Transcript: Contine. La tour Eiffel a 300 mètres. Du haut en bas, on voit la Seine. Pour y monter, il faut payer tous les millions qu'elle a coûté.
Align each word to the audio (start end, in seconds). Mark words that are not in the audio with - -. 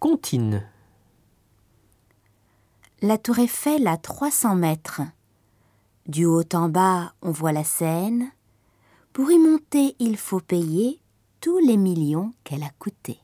Contine. 0.00 0.62
La 3.02 3.18
tour 3.18 3.38
Eiffel 3.38 3.86
a 3.86 3.98
300 3.98 4.54
mètres. 4.54 5.02
Du 6.06 6.24
haut 6.24 6.42
en 6.54 6.70
bas, 6.70 7.12
on 7.20 7.30
voit 7.32 7.52
la 7.52 7.64
Seine. 7.64 8.32
Pour 9.12 9.30
y 9.30 9.38
monter, 9.38 9.96
il 9.98 10.16
faut 10.16 10.40
payer 10.40 11.02
tous 11.42 11.58
les 11.58 11.76
millions 11.76 12.32
qu'elle 12.44 12.62
a 12.62 12.70
coûté. 12.78 13.18